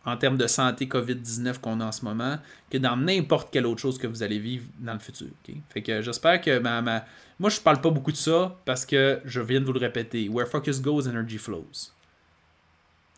[0.05, 2.37] en termes de santé COVID-19 qu'on a en ce moment
[2.69, 5.27] que dans n'importe quelle autre chose que vous allez vivre dans le futur.
[5.69, 7.05] Fait que j'espère que ma, ma,
[7.39, 10.27] Moi, je parle pas beaucoup de ça parce que je viens de vous le répéter.
[10.27, 11.91] Where focus goes, energy flows.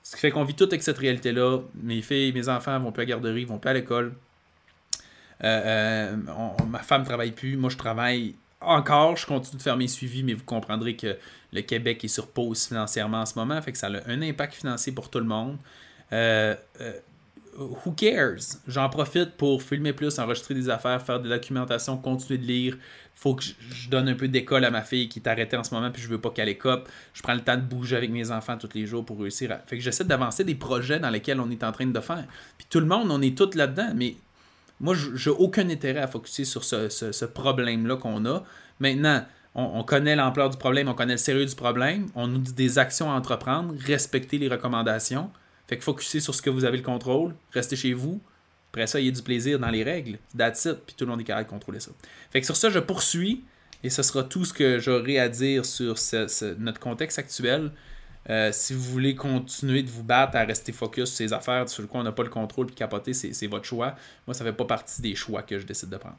[0.04, 1.60] Ce qui fait qu'on vit tout avec cette réalité-là.
[1.82, 4.14] Mes filles, mes enfants vont plus à la garderie, vont plus à l'école.
[5.44, 6.16] Euh, euh,
[6.70, 7.56] ma femme travaille plus.
[7.56, 9.16] Moi, je travaille encore.
[9.16, 11.18] Je continue de faire mes suivis, mais vous comprendrez que
[11.54, 13.62] le Québec est sur pause financièrement en ce moment.
[13.62, 15.58] Fait que ça a un impact financier pour tout le monde.
[16.12, 16.56] Euh,
[17.58, 18.58] who cares?
[18.68, 22.78] J'en profite pour filmer plus, enregistrer des affaires, faire de la documentation, continuer de lire.
[23.16, 25.74] Faut que je donne un peu d'école à ma fille qui est arrêtée en ce
[25.74, 26.90] moment, puis je veux pas qu'elle écope.
[27.14, 29.60] Je prends le temps de bouger avec mes enfants tous les jours pour réussir à.
[29.60, 32.26] Fait que j'essaie d'avancer des projets dans lesquels on est en train de faire.
[32.58, 34.16] Puis tout le monde, on est tous là-dedans, mais
[34.80, 38.44] moi, j'ai aucun intérêt à focuser sur ce, problème-là qu'on a.
[38.80, 39.24] Maintenant,
[39.56, 42.80] on, connaît l'ampleur du problème, on connaît le sérieux du problème, on nous dit des
[42.80, 45.30] actions à entreprendre, respecter les recommandations.
[45.68, 48.22] Fait que focuser sur ce que vous avez le contrôle, restez chez vous.
[48.72, 50.18] Après ça, il y a du plaisir dans les règles.
[50.38, 50.80] That's it.
[50.86, 51.92] Puis tout le monde est capable de contrôler ça.
[52.32, 53.44] Fait que sur ça, je poursuis.
[53.84, 55.96] Et ce sera tout ce que j'aurai à dire sur
[56.58, 57.72] notre contexte actuel.
[58.30, 61.86] Euh, si vous voulez continuer de vous battre à rester focus sur ces affaires sur
[61.90, 63.96] quoi on n'a pas le contrôle puis capoter, c'est votre choix.
[64.26, 66.18] Moi, ça ne fait pas partie des choix que je décide de prendre.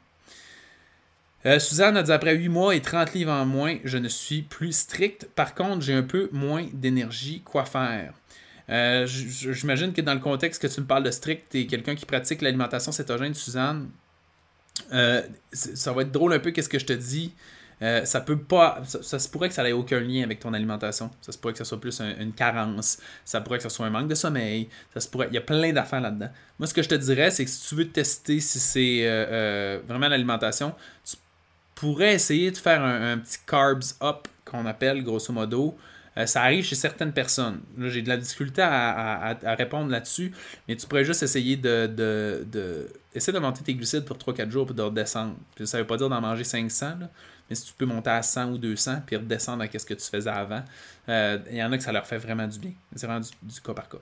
[1.47, 4.41] Euh, Suzanne a dit après 8 mois et 30 livres en moins, je ne suis
[4.43, 5.27] plus strict.
[5.35, 7.41] Par contre, j'ai un peu moins d'énergie.
[7.41, 8.13] Quoi faire?
[8.69, 11.95] Euh, J'imagine que dans le contexte que tu me parles de strict, tu es quelqu'un
[11.95, 13.89] qui pratique l'alimentation cétogène, Suzanne.
[15.51, 17.33] ça va être drôle un peu qu'est-ce que je te dis.
[17.81, 18.81] Euh, ça peut pas.
[18.85, 21.11] Ça, se pourrait que ça n'ait aucun lien avec ton alimentation.
[21.21, 22.99] Ça se pourrait que ça soit plus une carence.
[23.25, 24.69] Ça pourrait que ça soit un manque de sommeil.
[24.93, 25.27] Ça se pourrait.
[25.29, 26.29] Il y a plein d'affaires là-dedans.
[26.57, 29.25] Moi, ce que je te dirais, c'est que si tu veux tester si c'est euh,
[29.29, 30.73] euh, vraiment l'alimentation,
[31.03, 31.17] tu
[31.75, 35.77] pourrais essayer de faire un, petit carbs up qu'on appelle grosso modo.
[36.25, 37.59] Ça arrive chez certaines personnes.
[37.77, 40.31] j'ai de la difficulté à, répondre là-dessus,
[40.67, 44.81] mais tu pourrais juste essayer de, de, de tes glucides pour 3-4 jours pour de
[44.81, 45.35] redescendre.
[45.63, 47.09] ça ne veut pas dire d'en manger 500, là,
[47.49, 50.05] mais si tu peux monter à 100 ou 200 puis redescendre à ce que tu
[50.05, 50.63] faisais avant,
[51.09, 52.71] euh, il y en a que ça leur fait vraiment du bien.
[52.95, 53.97] C'est vraiment du, cas par cas.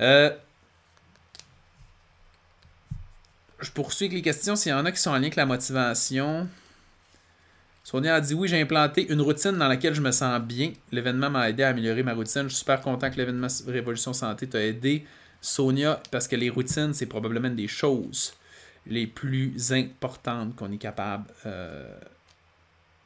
[0.00, 0.30] Euh,
[3.60, 4.56] je poursuis avec les questions.
[4.56, 6.48] S'il y en a qui sont en lien avec la motivation.
[7.84, 10.72] Sonia a dit oui, j'ai implanté une routine dans laquelle je me sens bien.
[10.90, 12.44] L'événement m'a aidé à améliorer ma routine.
[12.44, 15.04] Je suis super content que l'événement Révolution Santé t'a aidé.
[15.42, 18.32] Sonia, parce que les routines, c'est probablement des choses
[18.86, 21.94] les plus importantes qu'on est capable euh,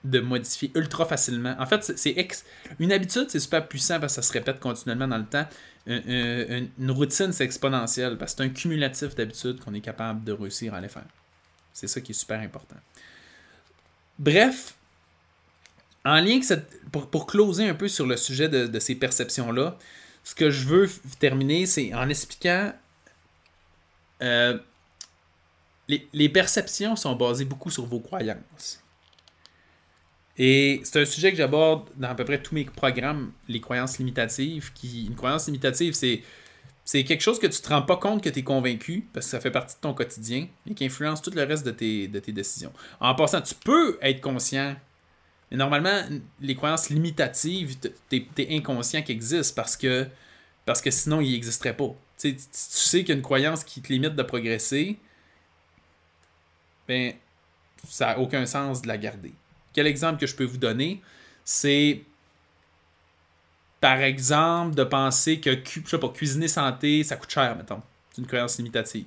[0.05, 1.57] de modifier ultra facilement.
[1.59, 2.45] En fait, c'est ex...
[2.79, 5.47] une habitude, c'est super puissant parce que ça se répète continuellement dans le temps.
[5.87, 10.75] Une, routine, c'est exponentiel parce que c'est un cumulatif d'habitudes qu'on est capable de réussir
[10.75, 11.07] à les faire.
[11.73, 12.77] C'est ça qui est super important.
[14.18, 14.74] Bref,
[16.04, 16.81] en lien cette...
[16.90, 19.78] pour, pour closer un peu sur le sujet de, ces perceptions-là,
[20.24, 22.72] ce que je veux terminer, c'est en expliquant
[24.22, 24.59] euh,
[25.88, 28.83] les, les perceptions sont basées beaucoup sur vos croyances.
[30.38, 33.98] Et c'est un sujet que j'aborde dans à peu près tous mes programmes, les croyances
[33.98, 34.72] limitatives.
[34.72, 36.22] Qui, une croyance limitative, c'est,
[36.88, 39.27] c'est quelque chose que tu ne te rends pas compte que tu es convaincu, parce
[39.27, 42.33] que ça fait partie de ton quotidien, et qui influence tout le reste de tes,
[42.33, 42.72] décisions.
[42.98, 44.74] En passant, tu peux être conscient,
[45.51, 46.03] mais normalement,
[46.40, 47.77] les croyances limitatives,
[48.09, 50.07] tu es, inconscient qu'elles existent parce que,
[50.64, 51.94] parce que sinon, ils n'existeraient pas.
[52.18, 54.96] tu sais qu'il y a une croyance qui te limite de progresser,
[56.88, 57.12] ben,
[57.87, 59.35] ça n'a aucun sens de la garder.
[59.74, 61.03] Quel exemple que je peux vous donner?
[61.44, 62.01] C'est
[63.81, 65.51] par exemple de penser que
[66.09, 67.83] cuisiner santé, ça coûte cher, mettons.
[68.11, 69.07] C'est une croyance limitative.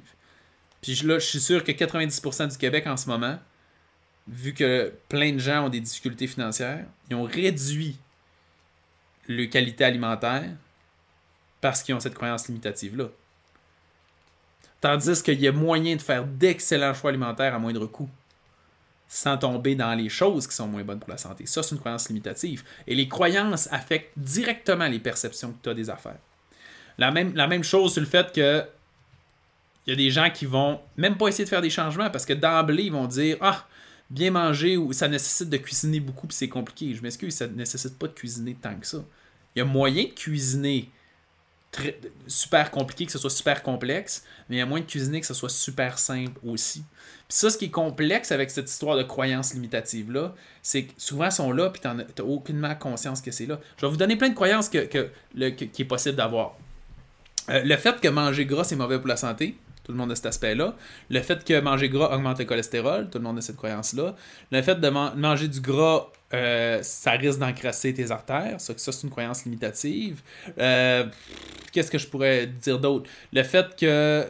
[0.81, 3.37] Puis là, je suis sûr que 90% du Québec en ce moment,
[4.27, 7.97] vu que plein de gens ont des difficultés financières, ils ont réduit
[9.27, 10.49] le qualité alimentaire
[11.59, 13.09] parce qu'ils ont cette croyance limitative-là.
[14.79, 18.09] Tandis qu'il y a moyen de faire d'excellents choix alimentaires à moindre coût
[19.13, 21.45] sans tomber dans les choses qui sont moins bonnes pour la santé.
[21.45, 22.63] Ça, c'est une croyance limitative.
[22.87, 26.17] Et les croyances affectent directement les perceptions que tu as des affaires.
[26.97, 28.63] La même, chose sur le fait que
[29.85, 32.25] il y a des gens qui vont même pas essayer de faire des changements parce
[32.25, 33.67] que d'emblée, ils vont dire Ah,
[34.09, 36.95] bien manger ou ça nécessite de cuisiner beaucoup puis c'est compliqué.
[36.95, 39.03] Je m'excuse, ça ne nécessite pas de cuisiner tant que ça.
[39.55, 40.89] Il y a moyen de cuisiner
[42.27, 45.49] super compliqué, que ce soit super complexe, mais a moins de cuisiner que ce soit
[45.49, 46.83] super simple aussi.
[47.27, 51.25] Puis ça, ce qui est complexe avec cette histoire de croyances limitatives-là, c'est que souvent
[51.25, 53.59] elles sont là, puis tu n'as aucunement conscience que c'est là.
[53.77, 56.57] Je vais vous donner plein de croyances que, qui est possible d'avoir.
[57.49, 60.15] Euh, le fait que manger gras, c'est mauvais pour la santé, Tout le monde a
[60.15, 60.75] cet aspect-là.
[61.09, 64.15] Le fait que manger gras augmente le cholestérol, tout le monde a cette croyance-là.
[64.51, 68.61] Le fait de manger du gras, euh, ça risque d'encrasser tes artères.
[68.61, 70.21] Ça, c'est une croyance limitative.
[70.59, 71.05] Euh,
[71.71, 73.09] qu'est-ce que je pourrais dire d'autre?
[73.33, 74.25] Le fait que,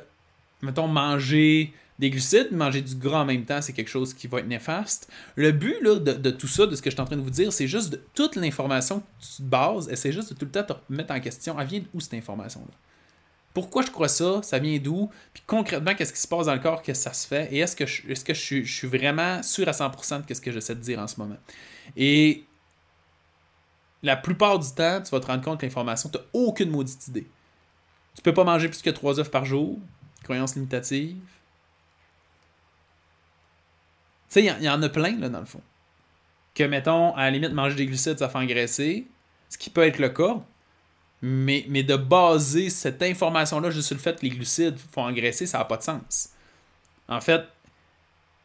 [0.62, 4.40] mettons, manger des glucides, manger du gras en même temps, c'est quelque chose qui va
[4.40, 5.08] être néfaste.
[5.36, 7.54] Le but de, tout ça, de ce que je suis en train de vous dire,
[7.54, 10.52] c'est juste de, toute l'information que tu te bases, et c'est juste de tout le
[10.52, 12.74] temps te mettre en question, elle vient d'où cette information-là?
[13.54, 14.42] Pourquoi je crois ça?
[14.44, 15.10] Ça vient d'où?
[15.34, 17.54] Puis concrètement, qu'est-ce qui se passe dans le corps que ça se fait?
[17.54, 21.00] Et est-ce que je, suis, vraiment sûr à 100% de ce que j'essaie de dire
[21.00, 21.38] en ce moment?
[21.98, 22.46] Et
[24.04, 27.08] la plupart du temps, tu vas te rendre compte que l'information, tu n'as aucune maudite
[27.10, 27.28] idée.
[28.16, 29.80] Tu peux pas manger plus que 3 œufs par jour,
[30.24, 31.18] croyance limitative.
[34.30, 35.62] Tu sais, il y, en a plein, là, dans le fond.
[36.56, 39.08] Que, mettons, à la limite, manger des glucides, ça fait engraisser.
[39.50, 40.42] Ce qui peut être le cas.
[41.24, 45.46] Mais, mais de baser cette information-là juste sur le fait que les glucides font engraisser,
[45.46, 46.30] ça n'a pas de sens.
[47.08, 47.44] En fait,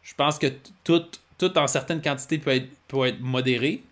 [0.02, 0.52] je pense que
[0.84, 3.82] tout, en certaines quantités peut être, peut être modéré.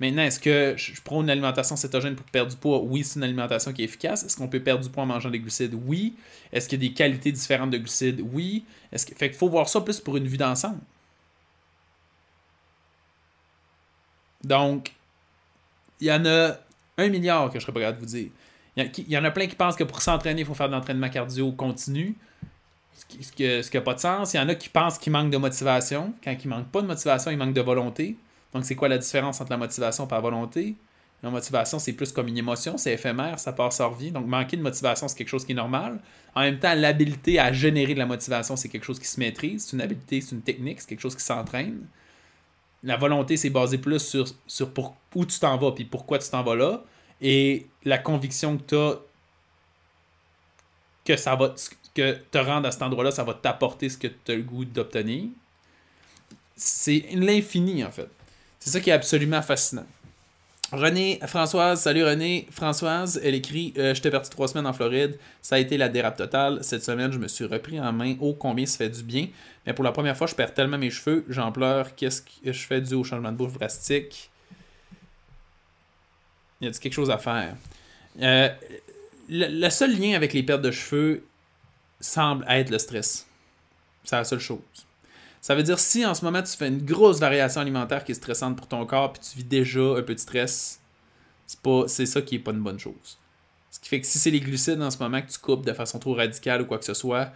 [0.00, 2.80] Maintenant, est-ce que je prends une alimentation cétogène pour perdre du poids?
[2.80, 4.24] Oui, c'est une alimentation qui est efficace.
[4.24, 5.74] Est-ce qu'on peut perdre du poids en mangeant des glucides?
[5.86, 6.16] Oui.
[6.52, 8.20] Est-ce qu'il y a des qualités différentes de glucides?
[8.20, 8.64] Oui.
[8.90, 9.14] Est-ce que...
[9.14, 10.80] Fait qu'il faut voir ça plus pour une vue d'ensemble.
[14.42, 14.92] Donc,
[16.00, 16.58] il y en a
[16.98, 18.30] un milliard que je serais pas capable de vous dire.
[18.76, 21.08] Il y, en a plein qui pensent que pour s'entraîner, il faut faire de l'entraînement
[21.08, 22.16] cardio continu,
[22.92, 24.34] ce qui n'a pas de sens.
[24.34, 26.12] Il y en a qui pensent qu'il manque de motivation.
[26.22, 28.16] Quand il manque pas de motivation, il manque de volonté.
[28.52, 30.74] Donc, c'est quoi la différence entre la motivation et la volonté?
[31.22, 34.10] La motivation, c'est plus comme une émotion, c'est éphémère, ça part, ça revient.
[34.10, 35.98] Donc, manquer de motivation, c'est quelque chose qui est normal.
[36.34, 39.64] En même temps, l'habilité à générer de la motivation, c'est quelque chose qui se maîtrise.
[39.64, 41.86] C'est une habilité, c'est une technique, c'est quelque chose qui s'entraîne.
[42.84, 43.98] La volonté, c'est basé plus
[44.46, 46.84] sur, pour, où tu t'en vas, puis pourquoi tu t'en vas là.
[47.20, 48.98] Et la conviction que tu as
[51.04, 51.54] que ça va
[51.94, 54.64] que te rendre à cet endroit-là, ça va t'apporter ce que tu as le goût
[54.64, 55.28] d'obtenir.
[56.56, 58.08] C'est l'infini, en fait.
[58.58, 59.86] C'est ça qui est absolument fascinant.
[60.72, 62.48] René, Françoise, salut René.
[62.50, 65.18] Françoise, elle écrit euh, Je t'ai parti trois semaines en Floride.
[65.40, 66.58] Ça a été la dérape totale.
[66.62, 68.16] Cette semaine, je me suis repris en main.
[68.20, 69.28] Oh, combien ça fait du bien.
[69.66, 71.24] Mais pour la première fois, je perds tellement mes cheveux.
[71.28, 71.94] J'en pleure.
[71.94, 74.30] Qu'est-ce que je fais dû au changement de bouffe drastique?
[76.60, 77.54] Il y a quelque chose à faire?
[78.20, 78.48] Euh,
[79.28, 81.24] le, seul lien avec les pertes de cheveux
[82.00, 83.26] semble être le stress.
[84.02, 84.58] C'est la seule chose.
[85.44, 88.14] Ça veut dire si en ce moment tu fais une grosse variation alimentaire qui est
[88.14, 90.80] stressante pour ton corps, puis tu vis déjà un peu de stress,
[91.86, 93.18] c'est ça qui est pas une bonne chose.
[93.70, 95.74] Ce qui fait que si c'est les glucides en ce moment que tu coupes de
[95.74, 97.30] façon trop radicale ou quoi que ce soit,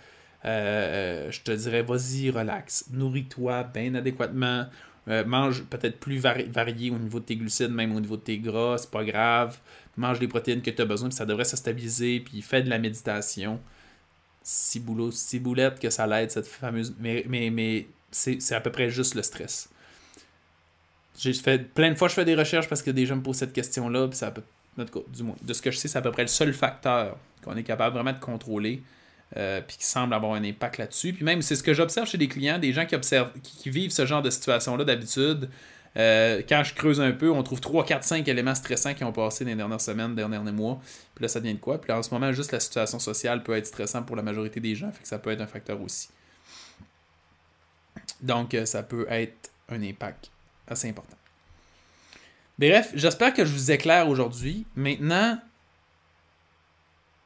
[0.47, 2.87] euh, je te dirais vas-y, relax.
[2.93, 4.65] Nourris-toi bien adéquatement.
[5.09, 8.39] Euh, mange peut-être plus varié au niveau de tes glucides, même au niveau de tes
[8.39, 9.59] gras, c'est pas grave.
[9.99, 12.71] Mange les protéines que tu as besoin, puis ça devrait se stabiliser, puis fais de
[12.71, 13.61] la méditation.
[14.43, 16.95] Si, boulot, si boulette que ça l'aide, cette fameuse.
[16.99, 19.69] Mais, mais c'est à peu près juste le stress.
[21.19, 23.39] J'ai fait plein de fois, je fais des recherches parce que des gens me posent
[23.39, 24.43] cette question-là, ça peut,
[25.09, 27.57] du moins, de ce que je sais, c'est à peu près le seul facteur qu'on
[27.57, 28.83] est capable vraiment de contrôler,
[29.37, 31.13] euh, puis qui semble avoir un impact là-dessus.
[31.13, 33.91] Puis même, c'est ce que j'observe chez des clients, des gens qui observent, qui, vivent
[33.91, 35.51] ce genre de situation-là d'habitude.
[35.97, 39.13] Euh, quand je creuse un peu, on trouve 3, 4, 5 éléments stressants qui ont
[39.13, 40.81] passé dans les dernières semaines, les derniers mois.
[41.15, 41.81] Puis là, ça devient de quoi?
[41.81, 44.61] Puis là, en ce moment, juste la situation sociale peut être stressante pour la majorité
[44.61, 46.09] des gens, fait que ça peut être un facteur aussi.
[48.21, 50.31] Donc, euh, ça peut être un impact
[50.67, 51.17] assez important.
[52.59, 54.67] Bref, j'espère que je vous éclaire aujourd'hui.
[54.75, 55.39] Maintenant,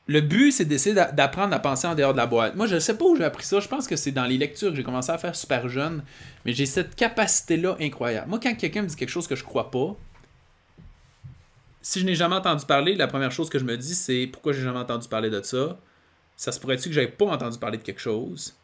[0.07, 2.55] le but, c'est d'essayer d'apprendre à penser en dehors de la boîte.
[2.55, 3.61] Moi, je ne sais pas où j'ai appris ça.
[3.61, 6.03] Je pense que c'est dans les lectures que j'ai commencé à faire super jeune.
[6.45, 8.29] Mais j'ai cette capacité-là incroyable.
[8.29, 9.97] Moi, quand quelqu'un me dit quelque chose que je crois pas,
[11.81, 14.53] si je n'ai jamais entendu parler, la première chose que je me dis, c'est pourquoi
[14.53, 15.79] j'ai jamais entendu parler de ça.
[16.37, 18.55] Ça se pourrait-tu que j'avais pas entendu parler de quelque chose?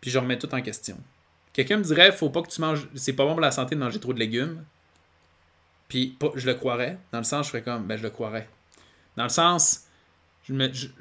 [0.00, 0.96] Puis je remets tout en question.
[1.52, 3.80] Quelqu'un me dirait, faut pas que tu manges, c'est pas bon pour la santé de
[3.80, 4.64] manger trop de légumes.
[5.88, 6.98] Puis je le croirais.
[7.12, 8.48] Dans le sens, je ferais comme, ben je le croirais.
[9.16, 9.86] Dans le sens,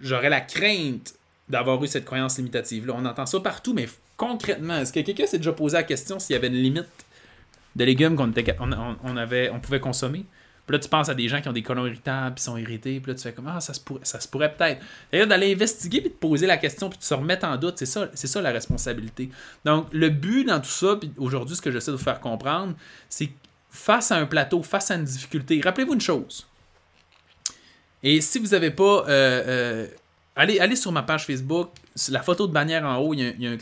[0.02, 1.14] j'aurais la crainte
[1.48, 2.94] d'avoir eu cette croyance limitative-là.
[2.96, 6.34] On entend ça partout, mais concrètement, est-ce que quelqu'un s'est déjà posé la question s'il
[6.34, 6.88] y avait une limite
[7.76, 8.32] de légumes qu'on
[9.60, 10.26] pouvait consommer?
[10.70, 13.00] Puis là, tu penses à des gens qui ont des colons irritables, puis sont irrités,
[13.00, 14.80] puis là, tu fais comme Ah, ça se pourrait, ça se pourrait peut-être.
[15.12, 17.88] D'ailleurs, d'aller investiguer, puis de poser la question, puis de se remettre en doute, c'est
[17.88, 19.32] ça, c'est ça la responsabilité.
[19.66, 22.76] Donc, le but dans tout ça, puis aujourd'hui, ce que j'essaie de vous faire comprendre,
[23.10, 23.32] c'est
[23.72, 26.46] face à un plateau, face à une difficulté, rappelez-vous une chose.
[28.04, 29.06] Et si vous n'avez pas.
[29.08, 29.88] Euh, euh,
[30.36, 31.72] allez, sur ma page Facebook,
[32.12, 33.58] la photo de bannière en haut, il y, a,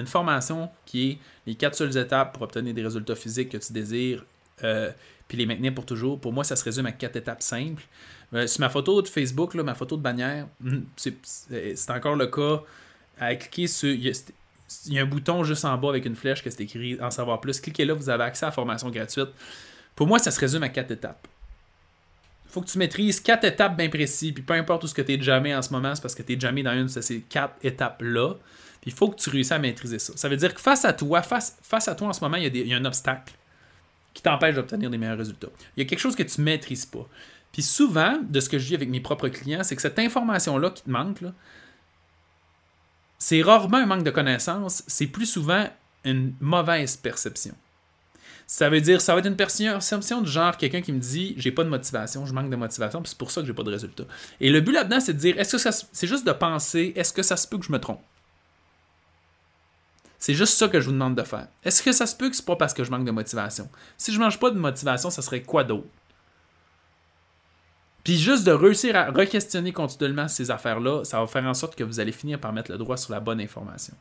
[0.00, 3.72] une formation qui est les quatre seules étapes pour obtenir des résultats physiques que tu
[3.72, 4.24] désires.
[4.62, 4.92] Euh,
[5.28, 6.18] puis les maintenir pour toujours.
[6.18, 7.84] Pour moi, ça se résume à quatre étapes simples.
[8.34, 12.26] Euh, sur ma photo de Facebook, là, ma photo de bannière, hmm, c'est encore le
[12.26, 12.62] cas.
[13.36, 13.90] cliquer sur.
[13.90, 14.12] Il
[14.92, 17.40] y, a, un bouton juste en bas avec une flèche que c'est écrit En savoir
[17.40, 17.60] plus.
[17.60, 19.28] Cliquez là, vous avez accès à la formation gratuite.
[19.94, 21.26] Pour moi, ça se résume à quatre étapes.
[22.46, 24.32] Il faut que tu maîtrises quatre étapes bien précises.
[24.32, 26.22] Puis peu importe où ce que tu es jamais en ce moment, c'est parce que
[26.22, 28.34] tu es jamais dans une de ces quatre étapes-là.
[28.80, 30.12] Puis il faut que tu réussisses à maîtriser ça.
[30.16, 32.54] Ça veut dire que face à toi, face, face à toi en ce moment, il
[32.56, 33.34] y, a un obstacle
[34.18, 35.46] qui t'empêche d'obtenir des meilleurs résultats.
[35.76, 37.06] Il y a quelque chose que tu ne maîtrises pas.
[37.52, 40.70] Puis souvent, de ce que je dis avec mes propres clients, c'est que cette information-là
[40.70, 41.20] qui te manque,
[43.16, 45.68] c'est rarement un manque de connaissance, c'est plus souvent
[46.04, 47.54] une mauvaise perception.
[48.48, 51.52] Ça veut dire, ça va être une perception du genre quelqu'un qui me dit j'ai
[51.52, 53.70] pas de motivation, je manque de motivation, puis c'est pour ça que j'ai pas de
[53.70, 54.04] résultat.
[54.40, 57.22] Et le but là-dedans, c'est de dire est-ce que c'est juste de penser, est-ce que
[57.22, 58.00] ça se peut que je me trompe?
[60.18, 61.46] C'est juste ça que je vous demande de faire.
[61.62, 63.68] Est-ce que ça se peut que c'est pas parce que je manque de motivation?
[63.96, 65.86] Si je mange pas de motivation, ça serait quoi d'autre?
[68.02, 71.84] Puis juste de réussir à re-questionner continuellement ces affaires-là, ça va faire en sorte que
[71.84, 73.94] vous allez finir par mettre le droit sur la bonne information.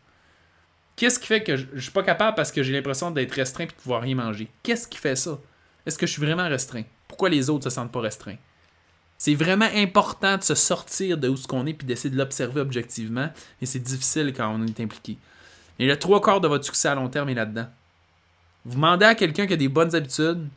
[0.96, 3.66] Qu'est-ce qui fait que je, ne suis pas capable parce que j'ai l'impression d'être restreint
[3.66, 4.50] et de pouvoir rien manger?
[4.64, 5.38] Qu'est-ce qui fait ça?
[5.86, 6.84] Est-ce que je suis vraiment restreint?
[7.08, 8.38] Pourquoi les autres se sentent pas restreints?
[9.18, 12.62] C'est vraiment important de se sortir de où ce qu'on est puis d'essayer de l'observer
[12.62, 13.30] objectivement.
[13.62, 15.18] Et c'est difficile quand on est impliqué.
[15.80, 17.68] Et le trois quarts de votre succès à long terme est là-dedans.
[18.66, 20.48] Vous demandez à quelqu'un qui a des bonnes habitudes,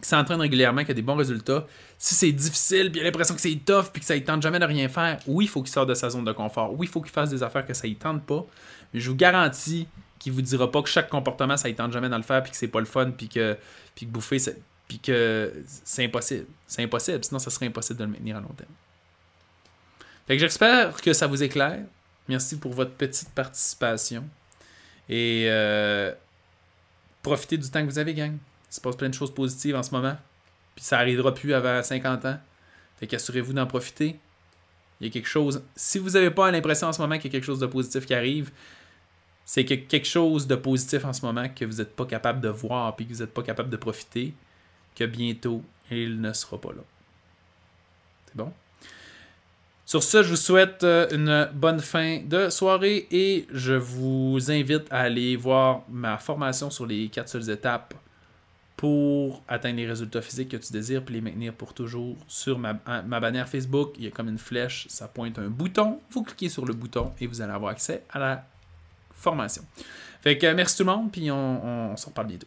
[0.00, 1.66] qui s'entraîne régulièrement, qui a des bons résultats,
[1.98, 4.42] si c'est difficile, puis il a l'impression que c'est tough, puis que ça ne tente
[4.42, 6.72] jamais de rien faire, oui, il faut qu'il sorte de sa zone de confort.
[6.78, 8.46] Oui, il faut qu'il fasse des affaires que ça ne tente pas.
[8.94, 12.08] Mais je vous garantis qu'il vous dira pas que chaque comportement, ça ne tente jamais
[12.08, 13.56] dans le faire, puis que c'est pas le fun, puis que,
[13.94, 14.38] puis bouffer,
[14.86, 15.52] puis que
[15.84, 16.46] c'est impossible.
[16.66, 18.70] C'est impossible, sinon ça serait impossible de le maintenir à long terme.
[20.26, 21.80] Fait j'espère que ça vous éclaire.
[22.28, 24.24] Merci pour votre petite participation.
[25.08, 26.12] Et euh,
[27.22, 28.36] profitez du temps que vous avez, gang.
[28.70, 30.16] Il se passe plein de choses positives en ce moment.
[30.76, 32.38] Puis ça arrivera plus avant 50 ans.
[32.98, 34.18] Fait qu'assurez-vous d'en profiter.
[35.00, 35.62] Il y a quelque chose.
[35.74, 38.04] Si vous n'avez pas l'impression en ce moment qu'il y a quelque chose de positif
[38.04, 38.50] qui arrive,
[39.44, 42.48] c'est que quelque chose de positif en ce moment que vous n'êtes pas capable de
[42.48, 44.34] voir puis que vous n'êtes pas capable de profiter,
[44.94, 46.82] que bientôt il ne sera pas là.
[48.26, 48.52] C'est bon?
[49.88, 54.82] Sur ce, je vous souhaite euh, une bonne fin de soirée et je vous invite
[54.90, 57.94] à aller voir ma formation sur les quatre seules étapes
[58.76, 62.16] pour atteindre les résultats physiques que tu désires puis les maintenir pour toujours.
[62.26, 62.74] Sur ma,
[63.06, 66.00] ma bannière Facebook, il y a comme une flèche, ça pointe un bouton.
[66.10, 68.44] Vous cliquez sur le bouton et vous allez avoir accès à la
[69.14, 69.62] formation.
[70.20, 72.46] Fait que merci tout le monde, puis on, on s'en reparle bientôt.